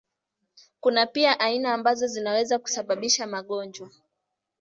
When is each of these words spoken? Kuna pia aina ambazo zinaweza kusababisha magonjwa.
Kuna 0.79 1.05
pia 1.05 1.39
aina 1.39 1.73
ambazo 1.73 2.07
zinaweza 2.07 2.59
kusababisha 2.59 3.27
magonjwa. 3.27 3.91